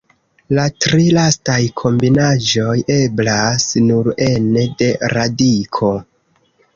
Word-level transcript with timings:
La 0.59 0.63
tri 0.83 1.03
lastaj 1.17 1.57
kombinaĵoj 1.81 2.73
eblas 2.95 3.65
nur 3.89 4.09
ene 4.31 4.65
de 4.81 4.89
radiko. 5.15 5.91